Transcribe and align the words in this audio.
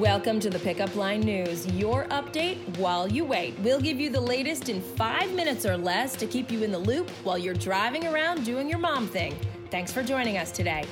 Welcome 0.00 0.40
to 0.40 0.50
the 0.50 0.58
Pickup 0.58 0.94
Line 0.94 1.20
News, 1.20 1.66
your 1.68 2.04
update 2.08 2.58
while 2.76 3.08
you 3.08 3.24
wait. 3.24 3.58
We'll 3.60 3.80
give 3.80 3.98
you 3.98 4.10
the 4.10 4.20
latest 4.20 4.68
in 4.68 4.82
five 4.82 5.32
minutes 5.32 5.64
or 5.64 5.78
less 5.78 6.14
to 6.16 6.26
keep 6.26 6.50
you 6.50 6.62
in 6.62 6.70
the 6.70 6.78
loop 6.78 7.08
while 7.24 7.38
you're 7.38 7.54
driving 7.54 8.06
around 8.06 8.44
doing 8.44 8.68
your 8.68 8.78
mom 8.78 9.08
thing. 9.08 9.34
Thanks 9.70 9.92
for 9.92 10.02
joining 10.02 10.36
us 10.36 10.52
today. 10.52 10.84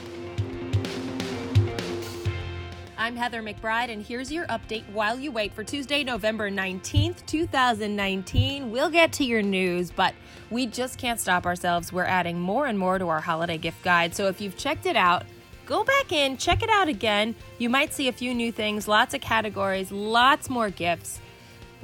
I'm 2.96 3.14
Heather 3.14 3.42
McBride, 3.42 3.90
and 3.90 4.02
here's 4.02 4.32
your 4.32 4.46
update 4.46 4.84
while 4.90 5.18
you 5.18 5.30
wait 5.30 5.52
for 5.52 5.62
Tuesday, 5.62 6.02
November 6.02 6.50
19th, 6.50 7.26
2019. 7.26 8.70
We'll 8.70 8.88
get 8.88 9.12
to 9.14 9.24
your 9.24 9.42
news, 9.42 9.90
but 9.90 10.14
we 10.48 10.66
just 10.66 10.96
can't 10.96 11.20
stop 11.20 11.44
ourselves. 11.44 11.92
We're 11.92 12.04
adding 12.04 12.40
more 12.40 12.64
and 12.64 12.78
more 12.78 12.98
to 12.98 13.08
our 13.08 13.20
holiday 13.20 13.58
gift 13.58 13.82
guide. 13.82 14.14
So 14.14 14.28
if 14.28 14.40
you've 14.40 14.56
checked 14.56 14.86
it 14.86 14.96
out, 14.96 15.24
go 15.66 15.84
back 15.84 16.12
in, 16.12 16.36
check 16.36 16.62
it 16.62 16.70
out 16.70 16.88
again. 16.88 17.34
You 17.58 17.68
might 17.68 17.92
see 17.92 18.08
a 18.08 18.12
few 18.12 18.34
new 18.34 18.52
things, 18.52 18.88
lots 18.88 19.14
of 19.14 19.20
categories, 19.20 19.90
lots 19.90 20.50
more 20.50 20.70
gifts. 20.70 21.20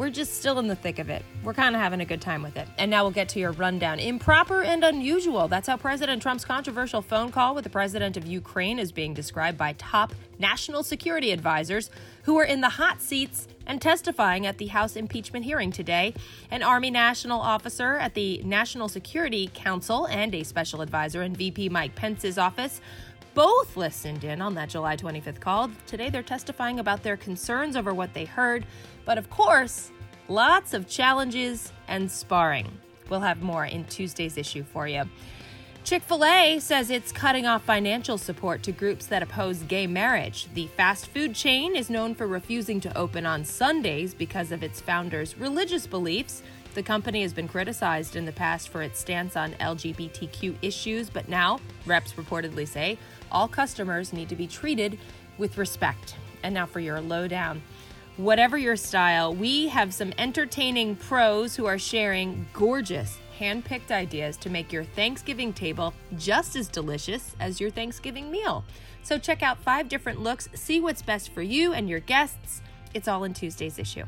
We're 0.01 0.09
just 0.09 0.39
still 0.39 0.59
in 0.59 0.67
the 0.67 0.77
thick 0.77 0.99
of 0.99 1.11
it. 1.11 1.23
We're 1.45 1.53
kind 1.53 1.75
of 1.75 1.83
having 1.83 2.01
a 2.01 2.07
good 2.07 2.23
time 2.23 2.43
with 2.43 2.57
it. 2.57 2.67
And 2.79 2.91
now 2.91 3.05
we'll 3.05 3.11
get 3.11 3.29
to 3.31 3.39
your 3.39 3.53
rundown. 3.53 3.99
Improper 3.99 4.63
and 4.63 4.83
unusual. 4.83 5.47
That's 5.47 5.69
how 5.69 5.77
President 5.77 6.23
Trump's 6.23 6.43
controversial 6.43 7.03
phone 7.03 7.31
call 7.31 7.55
with 7.55 7.65
the 7.65 7.71
president 7.71 8.17
of 8.17 8.27
Ukraine 8.27 8.79
is 8.79 8.93
being 8.93 9.13
described 9.13 9.59
by 9.59 9.75
top 9.75 10.15
national 10.39 10.85
security 10.85 11.33
advisors 11.33 11.91
who 12.23 12.39
are 12.39 12.45
in 12.45 12.63
the 12.63 12.71
hot 12.71 13.03
seats 13.03 13.47
and 13.67 13.83
testifying 13.83 14.47
at 14.47 14.57
the 14.57 14.69
House 14.69 14.97
impeachment 14.97 15.45
hearing 15.45 15.71
today. 15.71 16.15
An 16.51 16.63
Army 16.63 16.91
national 16.91 17.39
officer 17.39 17.97
at 17.97 18.15
the 18.15 18.43
National 18.43 18.89
Security 18.89 19.51
Council 19.53 20.07
and 20.07 20.35
a 20.35 20.45
special 20.45 20.81
advisor 20.81 21.23
in 21.23 21.37
VP 21.37 21.69
Mike 21.69 21.95
Pence's 21.95 22.39
office 22.39 22.81
both 23.35 23.77
listened 23.77 24.25
in 24.25 24.41
on 24.41 24.55
that 24.55 24.69
July 24.69 24.97
25th 24.97 25.41
call. 25.41 25.71
Today 25.87 26.11
they're 26.11 26.23
testifying 26.23 26.81
about 26.81 27.03
their 27.03 27.17
concerns 27.17 27.77
over 27.77 27.95
what 27.95 28.15
they 28.15 28.25
heard, 28.25 28.67
but 29.05 29.19
of 29.19 29.31
course, 29.31 29.91
lots 30.29 30.75
of 30.75 30.89
challenges 30.89 31.73
and 31.89 32.11
sparring. 32.11 32.71
We'll 33.09 33.21
have 33.21 33.43
more 33.43 33.65
in 33.65 33.85
Tuesday's 33.85 34.37
issue 34.37 34.65
for 34.65 34.87
you. 34.87 35.05
Chick 35.83 36.03
fil 36.03 36.25
A 36.25 36.59
says 36.61 36.91
it's 36.91 37.11
cutting 37.11 37.47
off 37.47 37.65
financial 37.65 38.19
support 38.19 38.63
to 38.65 38.73
groups 38.73 39.07
that 39.07 39.23
oppose 39.23 39.63
gay 39.63 39.87
marriage. 39.87 40.47
The 40.55 40.67
fast 40.69 41.07
food 41.07 41.35
chain 41.35 41.75
is 41.75 41.91
known 41.91 42.15
for 42.15 42.27
refusing 42.27 42.81
to 42.83 42.97
open 42.97 43.25
on 43.25 43.45
Sundays 43.45 44.13
because 44.13 44.53
of 44.53 44.63
its 44.63 44.81
founders' 44.81 45.37
religious 45.39 45.87
beliefs. 45.87 46.43
The 46.75 46.83
company 46.83 47.23
has 47.23 47.33
been 47.33 47.49
criticized 47.49 48.15
in 48.15 48.27
the 48.27 48.33
past 48.33 48.69
for 48.69 48.83
its 48.83 49.01
stance 49.01 49.37
on 49.37 49.55
LGBTQ 49.55 50.55
issues, 50.63 51.11
but 51.11 51.29
now 51.29 51.59
reps 51.87 52.13
reportedly 52.13 52.69
say 52.69 52.99
all 53.31 53.49
customers 53.49 54.13
need 54.13 54.29
to 54.29 54.37
be 54.37 54.47
treated 54.47 54.99
with 55.39 55.59
respect. 55.59 56.17
And 56.43 56.55
now 56.55 56.67
for 56.67 56.81
your 56.81 57.01
lowdown. 57.01 57.63
Whatever 58.17 58.59
your 58.59 58.77
style, 58.77 59.35
we 59.35 59.69
have 59.69 59.95
some 59.95 60.13
entertaining 60.19 60.97
pros 60.97 61.57
who 61.57 61.67
are 61.67 61.79
sharing 61.79 62.47
gorgeous 62.53 63.19
hand-picked 63.39 63.91
ideas 63.91 64.37
to 64.37 64.51
make 64.51 64.73
your 64.73 64.85
Thanksgiving 64.85 65.53
table 65.55 65.95
just 66.19 66.57
as 66.57 66.69
delicious 66.69 67.35
as 67.41 67.61
your 67.61 67.71
Thanksgiving 67.71 68.31
meal. 68.31 68.65
So 69.03 69.17
check 69.17 69.43
out 69.43 69.63
five 69.63 69.89
different 69.89 70.21
looks, 70.21 70.49
see 70.55 70.81
what's 70.81 71.01
best 71.01 71.31
for 71.31 71.41
you 71.41 71.73
and 71.73 71.89
your 71.89 72.01
guests. 72.01 72.61
It's 72.93 73.09
all 73.09 73.25
in 73.25 73.33
Tuesday's 73.33 73.79
issue. 73.79 74.05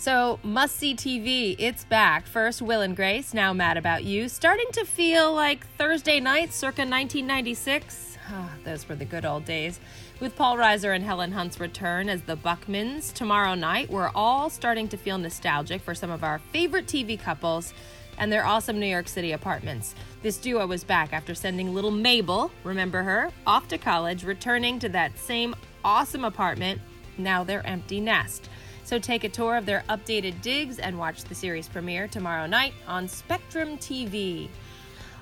So, 0.00 0.40
must 0.42 0.76
see 0.76 0.96
TV, 0.96 1.56
it's 1.58 1.84
back. 1.84 2.24
First, 2.24 2.62
Will 2.62 2.80
and 2.80 2.96
Grace, 2.96 3.34
now 3.34 3.52
mad 3.52 3.76
about 3.76 4.02
you. 4.02 4.30
Starting 4.30 4.68
to 4.72 4.86
feel 4.86 5.34
like 5.34 5.66
Thursday 5.76 6.20
night 6.20 6.54
circa 6.54 6.88
1996. 6.88 8.16
Oh, 8.16 8.32
ah, 8.32 8.50
those 8.64 8.88
were 8.88 8.94
the 8.94 9.04
good 9.04 9.26
old 9.26 9.44
days. 9.44 9.78
With 10.18 10.36
Paul 10.36 10.56
Reiser 10.56 10.94
and 10.96 11.04
Helen 11.04 11.32
Hunt's 11.32 11.60
return 11.60 12.08
as 12.08 12.22
the 12.22 12.34
Buchmans 12.34 13.12
tomorrow 13.12 13.54
night, 13.54 13.90
we're 13.90 14.10
all 14.14 14.48
starting 14.48 14.88
to 14.88 14.96
feel 14.96 15.18
nostalgic 15.18 15.82
for 15.82 15.94
some 15.94 16.10
of 16.10 16.24
our 16.24 16.38
favorite 16.50 16.86
TV 16.86 17.20
couples 17.20 17.74
and 18.16 18.32
their 18.32 18.46
awesome 18.46 18.80
New 18.80 18.86
York 18.86 19.06
City 19.06 19.32
apartments. 19.32 19.94
This 20.22 20.38
duo 20.38 20.66
was 20.66 20.82
back 20.82 21.12
after 21.12 21.34
sending 21.34 21.74
little 21.74 21.90
Mabel, 21.90 22.50
remember 22.64 23.02
her, 23.02 23.30
off 23.46 23.68
to 23.68 23.76
college, 23.76 24.24
returning 24.24 24.78
to 24.78 24.88
that 24.88 25.18
same 25.18 25.54
awesome 25.84 26.24
apartment, 26.24 26.80
now 27.18 27.44
they're 27.44 27.66
empty 27.66 28.00
nest. 28.00 28.48
So 28.84 28.98
take 28.98 29.24
a 29.24 29.28
tour 29.28 29.56
of 29.56 29.66
their 29.66 29.84
updated 29.88 30.42
digs 30.42 30.78
and 30.78 30.98
watch 30.98 31.24
the 31.24 31.34
series 31.34 31.68
premiere 31.68 32.08
tomorrow 32.08 32.46
night 32.46 32.74
on 32.86 33.08
Spectrum 33.08 33.78
TV. 33.78 34.48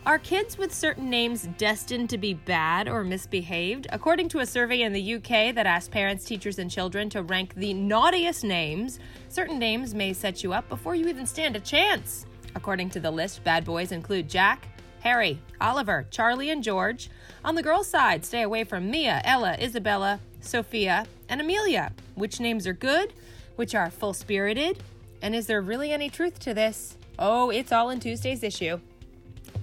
Are 0.07 0.19
kids 0.19 0.57
with 0.57 0.73
certain 0.73 1.11
names 1.11 1.49
destined 1.59 2.09
to 2.11 2.19
be 2.19 2.33
bad 2.33 2.89
or 2.89 3.05
misbehaved? 3.05 3.89
According 3.93 4.31
to 4.31 4.39
a 4.39 4.47
survey 4.47 4.83
in 4.83 4.93
the 4.95 5.15
UK 5.17 5.55
that 5.55 5.67
asked 5.67 5.91
parents, 5.91 6.25
teachers, 6.25 6.59
and 6.59 6.71
children 6.71 7.11
to 7.11 7.23
rank 7.23 7.55
the 7.55 7.75
naughtiest 7.75 8.43
names, 8.43 9.01
certain 9.29 9.59
names 9.59 9.95
may 9.95 10.15
set 10.15 10.43
you 10.43 10.55
up 10.55 10.67
before 10.71 10.95
you 10.95 11.09
even 11.09 11.27
stand 11.27 11.57
a 11.57 11.61
chance. 11.61 12.25
According 12.55 12.89
to 12.91 13.01
the 13.01 13.11
list, 13.11 13.45
bad 13.45 13.67
boys 13.67 13.93
include 13.93 14.31
Jack, 14.31 14.69
Harry, 15.01 15.41
Oliver, 15.61 16.07
Charlie, 16.11 16.51
and 16.51 16.63
George. 16.63 17.11
On 17.45 17.55
the 17.55 17.63
girls' 17.63 17.89
side, 17.89 18.25
stay 18.25 18.43
away 18.43 18.65
from 18.65 18.91
Mia, 18.91 19.21
Ella, 19.25 19.57
Isabella, 19.61 20.21
Sophia, 20.41 21.07
and 21.29 21.41
Amelia. 21.41 21.93
Which 22.15 22.41
names 22.41 22.67
are 22.67 22.73
good? 22.73 23.13
Which 23.59 23.75
are 23.75 23.91
full 23.91 24.15
spirited. 24.15 24.79
And 25.21 25.35
is 25.35 25.49
there 25.49 25.61
really 25.61 25.91
any 25.91 26.09
truth 26.09 26.39
to 26.41 26.55
this? 26.55 26.97
Oh, 27.19 27.51
it's 27.51 27.73
all 27.73 27.91
in 27.91 27.99
Tuesday's 27.99 28.45
issue. 28.45 28.79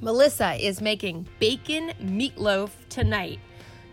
Melissa 0.01 0.53
is 0.55 0.81
making 0.81 1.25
bacon 1.39 1.93
meatloaf 2.01 2.71
tonight. 2.89 3.39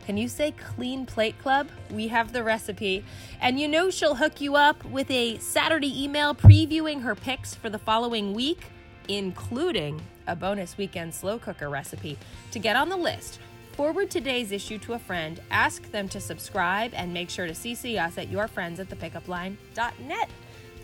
Can 0.04 0.16
you 0.16 0.26
say 0.26 0.50
Clean 0.50 1.06
Plate 1.06 1.38
Club? 1.38 1.68
We 1.88 2.08
have 2.08 2.32
the 2.32 2.42
recipe. 2.42 3.04
And 3.40 3.60
you 3.60 3.68
know 3.68 3.90
she'll 3.90 4.16
hook 4.16 4.40
you 4.40 4.56
up 4.56 4.84
with 4.86 5.08
a 5.08 5.38
Saturday 5.38 6.02
email 6.02 6.34
previewing 6.34 7.00
her 7.02 7.14
picks 7.14 7.54
for 7.54 7.70
the 7.70 7.78
following 7.78 8.34
week, 8.34 8.64
including 9.06 10.02
a 10.26 10.34
bonus 10.34 10.76
weekend 10.76 11.14
slow 11.14 11.38
cooker 11.38 11.70
recipe. 11.70 12.18
To 12.50 12.58
get 12.58 12.74
on 12.74 12.88
the 12.88 12.96
list, 12.96 13.38
Forward 13.72 14.10
today's 14.10 14.52
issue 14.52 14.78
to 14.80 14.92
a 14.92 14.98
friend, 14.98 15.40
ask 15.50 15.90
them 15.90 16.06
to 16.10 16.20
subscribe, 16.20 16.92
and 16.94 17.12
make 17.12 17.30
sure 17.30 17.46
to 17.46 17.54
CC 17.54 17.98
us 17.98 18.18
at 18.18 18.30
yourfriends 18.30 18.78
at 18.78 18.90
thepickupline.net. 18.90 20.28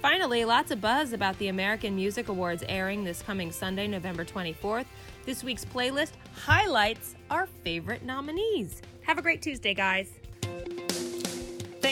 Finally, 0.00 0.44
lots 0.46 0.70
of 0.70 0.80
buzz 0.80 1.12
about 1.12 1.36
the 1.38 1.48
American 1.48 1.94
Music 1.94 2.28
Awards 2.28 2.64
airing 2.66 3.04
this 3.04 3.20
coming 3.20 3.52
Sunday, 3.52 3.86
November 3.88 4.24
24th. 4.24 4.86
This 5.26 5.44
week's 5.44 5.66
playlist 5.66 6.12
highlights 6.34 7.14
our 7.30 7.46
favorite 7.62 8.04
nominees. 8.04 8.80
Have 9.02 9.18
a 9.18 9.22
great 9.22 9.42
Tuesday, 9.42 9.74
guys. 9.74 10.17